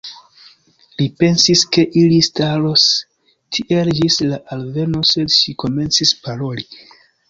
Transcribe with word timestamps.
Li 1.01 1.05
pensis 1.19 1.61
ke 1.77 1.85
ili 2.05 2.17
staros 2.29 2.87
tiel 3.59 3.95
ĝis 4.01 4.21
la 4.33 4.43
alveno, 4.59 5.07
sed 5.15 5.41
ŝi 5.41 5.59
komencis 5.67 6.21
paroli. 6.29 6.73